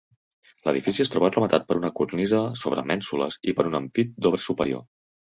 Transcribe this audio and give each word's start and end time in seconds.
L'edifici 0.67 1.01
es 1.03 1.11
troba 1.15 1.27
rematat 1.33 1.67
per 1.67 1.75
una 1.79 1.91
cornisa 1.99 2.39
sobre 2.61 2.83
mènsules 2.93 3.37
i 3.53 3.55
per 3.59 3.67
un 3.73 3.77
ampit 3.81 4.15
d'obra 4.25 4.41
superior. 4.47 4.83